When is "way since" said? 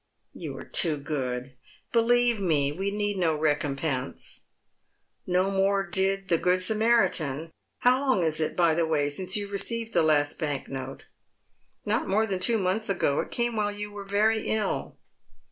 8.87-9.37